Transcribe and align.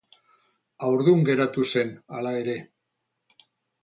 Haurdun 0.85 1.19
geratu 1.27 1.65
zen, 1.73 1.91
hala 2.17 2.31
ere. 2.39 2.57